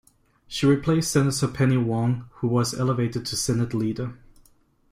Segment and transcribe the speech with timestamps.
[0.47, 4.17] She replaced Senator Penny Wong, who was elevated to Senate leader.